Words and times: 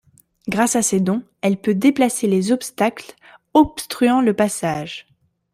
Grâce 0.49 0.75
à 0.75 0.81
ses 0.81 0.99
dons, 0.99 1.21
elle 1.41 1.61
peut 1.61 1.75
déplacer 1.75 2.25
les 2.25 2.51
obstacles 2.51 3.13
obstruant 3.53 4.21
le 4.21 4.33
passage. 4.35 5.05